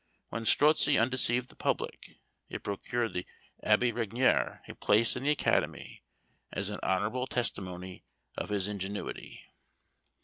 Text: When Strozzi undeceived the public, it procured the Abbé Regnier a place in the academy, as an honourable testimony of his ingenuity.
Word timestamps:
When 0.29 0.45
Strozzi 0.45 0.97
undeceived 0.99 1.49
the 1.49 1.55
public, 1.55 2.17
it 2.49 2.63
procured 2.63 3.13
the 3.13 3.27
Abbé 3.63 3.93
Regnier 3.93 4.61
a 4.67 4.73
place 4.73 5.15
in 5.15 5.21
the 5.21 5.29
academy, 5.29 6.01
as 6.51 6.69
an 6.69 6.79
honourable 6.81 7.27
testimony 7.27 8.03
of 8.35 8.49
his 8.49 8.67
ingenuity. 8.67 9.45